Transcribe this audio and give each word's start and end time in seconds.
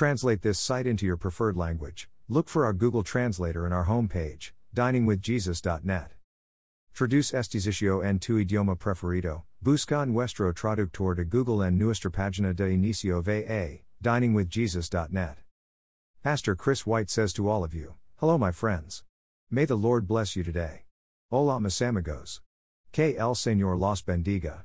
translate 0.00 0.40
this 0.40 0.58
site 0.58 0.86
into 0.86 1.04
your 1.04 1.18
preferred 1.18 1.58
language, 1.58 2.08
look 2.26 2.48
for 2.48 2.64
our 2.64 2.72
Google 2.72 3.02
Translator 3.02 3.66
in 3.66 3.72
our 3.74 3.84
homepage, 3.84 4.52
diningwithjesus.net. 4.74 6.12
Traduce 6.94 7.34
este 7.34 7.60
sitio 7.60 8.02
en 8.02 8.18
tu 8.18 8.42
idioma 8.42 8.78
preferido, 8.78 9.42
busca 9.62 10.08
nuestro 10.08 10.50
traductor 10.54 11.14
de 11.14 11.26
Google 11.26 11.60
en 11.60 11.76
nuestra 11.76 12.10
página 12.10 12.56
de 12.56 12.70
inicio 12.70 13.22
va, 13.22 13.82
diningwithjesus.net. 14.02 15.36
Pastor 16.22 16.56
Chris 16.56 16.86
White 16.86 17.10
says 17.10 17.34
to 17.34 17.46
all 17.46 17.62
of 17.62 17.74
you, 17.74 17.92
Hello, 18.20 18.38
my 18.38 18.52
friends. 18.52 19.04
May 19.50 19.66
the 19.66 19.76
Lord 19.76 20.08
bless 20.08 20.34
you 20.34 20.42
today. 20.42 20.84
Hola, 21.30 21.60
mis 21.60 21.78
amigos. 21.82 22.40
Que 22.90 23.16
el 23.18 23.34
Señor 23.34 23.78
los 23.78 24.00
bendiga. 24.00 24.62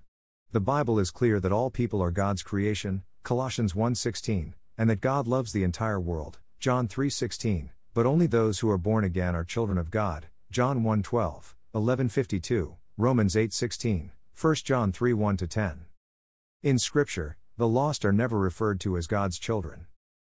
The 0.53 0.61
Bible 0.61 0.97
is 0.97 1.11
clear 1.11 1.41
that 1.41 1.51
all 1.51 1.69
people 1.69 2.01
are 2.01 2.09
God's 2.11 2.41
creation, 2.41 3.03
Colossians 3.23 3.73
1:16, 3.73 4.53
and 4.77 4.89
that 4.89 5.01
God 5.01 5.27
loves 5.27 5.51
the 5.51 5.63
entire 5.63 5.99
world, 5.99 6.39
John 6.59 6.87
3:16, 6.87 7.69
but 7.93 8.05
only 8.05 8.27
those 8.27 8.59
who 8.59 8.69
are 8.69 8.77
born 8.77 9.03
again 9.03 9.35
are 9.35 9.43
children 9.43 9.77
of 9.77 9.91
God, 9.91 10.27
John 10.51 10.83
1:12, 10.83 11.55
11:52, 11.73 12.77
Romans 12.97 13.35
8:16, 13.35 14.11
1 14.33 14.55
John 14.65 14.91
3:1 14.91 15.47
10. 15.49 15.85
In 16.63 16.79
scripture, 16.79 17.37
the 17.57 17.67
lost 17.67 18.03
are 18.03 18.11
never 18.11 18.37
referred 18.37 18.79
to 18.81 18.97
as 18.97 19.07
God's 19.07 19.39
children. 19.39 19.87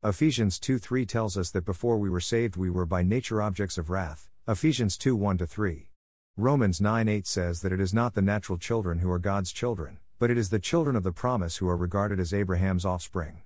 Ephesians 0.03 0.59
2:3 0.59 1.05
tells 1.07 1.37
us 1.37 1.51
that 1.51 1.67
before 1.67 1.99
we 1.99 2.09
were 2.09 2.21
saved 2.21 2.57
we 2.57 2.71
were 2.71 2.87
by 2.87 3.03
nature 3.03 3.43
objects 3.43 3.77
of 3.77 3.91
wrath, 3.91 4.31
Ephesians 4.49 4.97
2:1 4.97 5.47
3. 5.47 5.91
Romans 6.37 6.81
9:8 6.81 7.27
says 7.27 7.61
that 7.61 7.73
it 7.73 7.81
is 7.81 7.93
not 7.93 8.15
the 8.15 8.23
natural 8.23 8.57
children 8.57 9.01
who 9.01 9.11
are 9.11 9.19
God's 9.19 9.53
children, 9.53 9.99
but 10.19 10.31
it 10.31 10.39
is 10.39 10.49
the 10.49 10.59
children 10.59 10.97
of 10.97 11.03
the 11.03 11.13
promise 11.13 11.59
who 11.59 11.69
are 11.69 11.77
regarded 11.77 12.19
as 12.19 12.33
Abraham's 12.33 12.87
offspring. 12.87 13.43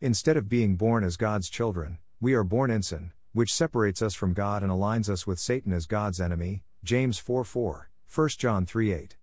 Instead 0.00 0.36
of 0.36 0.48
being 0.48 0.76
born 0.76 1.02
as 1.02 1.16
God's 1.16 1.50
children, 1.50 1.98
we 2.20 2.32
are 2.32 2.44
born 2.44 2.70
in 2.70 2.82
sin, 2.82 3.10
which 3.32 3.52
separates 3.52 4.00
us 4.00 4.14
from 4.14 4.32
God 4.32 4.62
and 4.62 4.70
aligns 4.70 5.08
us 5.08 5.26
with 5.26 5.40
Satan 5.40 5.72
as 5.72 5.86
God's 5.86 6.20
enemy. 6.20 6.62
James 6.84 7.18
4 7.18 7.42
4, 7.42 7.90
1 8.14 8.28
John 8.38 8.64
3 8.64 8.92
8. 8.92 9.16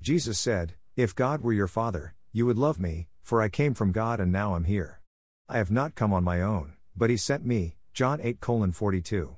Jesus 0.00 0.38
said, 0.38 0.72
If 0.96 1.14
God 1.14 1.42
were 1.42 1.52
your 1.52 1.68
Father, 1.68 2.14
you 2.32 2.46
would 2.46 2.56
love 2.56 2.80
me, 2.80 3.08
for 3.22 3.42
I 3.42 3.50
came 3.50 3.74
from 3.74 3.92
God 3.92 4.20
and 4.20 4.32
now 4.32 4.56
am 4.56 4.64
here. 4.64 5.02
I 5.50 5.58
have 5.58 5.70
not 5.70 5.94
come 5.94 6.14
on 6.14 6.24
my 6.24 6.40
own, 6.40 6.76
but 6.96 7.10
He 7.10 7.18
sent 7.18 7.44
me. 7.44 7.76
John 7.92 8.18
8 8.22 8.38
42. 8.72 9.36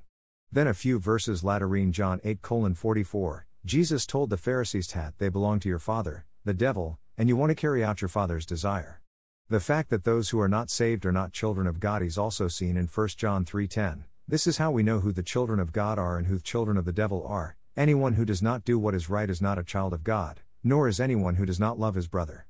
Then 0.49 0.67
a 0.67 0.73
few 0.73 0.97
verses 0.97 1.43
later 1.43 1.75
in 1.75 1.91
John 1.91 2.21
8 2.23 2.39
44, 2.41 3.47
Jesus 3.65 4.05
told 4.05 4.29
the 4.29 4.37
Pharisees 4.37 4.87
that 4.93 5.15
they 5.17 5.27
belong 5.27 5.59
to 5.59 5.67
your 5.67 5.77
Father, 5.77 6.23
the 6.45 6.53
devil, 6.53 6.99
and 7.17 7.27
you 7.27 7.35
want 7.35 7.49
to 7.49 7.55
carry 7.55 7.83
out 7.83 8.01
your 8.01 8.07
father's 8.07 8.45
desire. 8.45 9.01
The 9.47 9.59
fact 9.59 9.91
that 9.91 10.05
those 10.05 10.31
who 10.31 10.39
are 10.39 10.49
not 10.49 10.71
saved 10.71 11.05
are 11.05 11.11
not 11.11 11.31
children 11.31 11.67
of 11.67 11.79
God 11.79 12.01
is 12.01 12.17
also 12.17 12.47
seen 12.47 12.75
in 12.75 12.87
1 12.87 13.09
John 13.09 13.45
3:10. 13.45 14.05
This 14.27 14.47
is 14.47 14.57
how 14.57 14.71
we 14.71 14.81
know 14.81 15.01
who 15.01 15.11
the 15.11 15.21
children 15.21 15.59
of 15.59 15.71
God 15.71 15.99
are 15.99 16.17
and 16.17 16.25
who 16.25 16.37
the 16.37 16.41
children 16.41 16.77
of 16.77 16.85
the 16.85 16.91
devil 16.91 17.23
are. 17.27 17.55
Anyone 17.77 18.13
who 18.13 18.25
does 18.25 18.41
not 18.41 18.65
do 18.65 18.79
what 18.79 18.95
is 18.95 19.07
right 19.07 19.29
is 19.29 19.43
not 19.43 19.59
a 19.59 19.63
child 19.63 19.93
of 19.93 20.03
God, 20.03 20.41
nor 20.63 20.87
is 20.87 20.99
anyone 20.99 21.35
who 21.35 21.45
does 21.45 21.59
not 21.59 21.77
love 21.77 21.93
his 21.93 22.07
brother. 22.07 22.47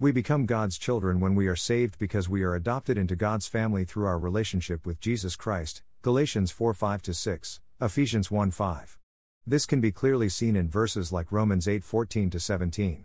We 0.00 0.12
become 0.12 0.46
God's 0.46 0.78
children 0.78 1.20
when 1.20 1.34
we 1.34 1.46
are 1.46 1.56
saved 1.56 1.98
because 1.98 2.26
we 2.26 2.42
are 2.42 2.54
adopted 2.54 2.96
into 2.96 3.16
God's 3.16 3.46
family 3.46 3.84
through 3.84 4.06
our 4.06 4.18
relationship 4.18 4.86
with 4.86 5.00
Jesus 5.00 5.36
Christ. 5.36 5.82
Galatians 6.00 6.50
4 6.50 6.72
5 6.72 7.02
6, 7.04 7.60
Ephesians 7.82 8.30
1 8.30 8.50
5. 8.50 8.98
This 9.46 9.66
can 9.66 9.82
be 9.82 9.92
clearly 9.92 10.30
seen 10.30 10.56
in 10.56 10.70
verses 10.70 11.12
like 11.12 11.30
Romans 11.30 11.68
8 11.68 11.84
14 11.84 12.30
17 12.30 13.04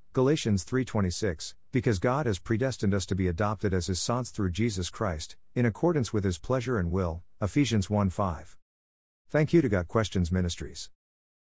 Galatians 0.13 0.65
3:26, 0.65 1.55
because 1.71 1.97
God 1.97 2.25
has 2.25 2.37
predestined 2.37 2.93
us 2.93 3.05
to 3.05 3.15
be 3.15 3.29
adopted 3.29 3.73
as 3.73 3.87
his 3.87 4.01
sons 4.01 4.29
through 4.29 4.51
Jesus 4.51 4.89
Christ, 4.89 5.37
in 5.55 5.65
accordance 5.65 6.11
with 6.11 6.25
his 6.25 6.37
pleasure 6.37 6.77
and 6.77 6.91
will. 6.91 7.23
Ephesians 7.41 7.87
1:5. 7.89 8.57
Thank 9.29 9.53
you 9.53 9.61
to 9.61 9.69
Got 9.69 9.87
Questions 9.87 10.29
Ministries. 10.29 10.89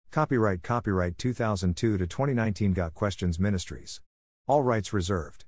Copyright 0.09 0.63
Copyright 0.63 1.19
2002 1.19 1.99
to 1.99 2.07
2019 2.07 2.73
Got 2.73 2.95
Questions 2.95 3.39
Ministries. 3.39 4.01
All 4.47 4.63
rights 4.63 4.91
reserved. 4.91 5.45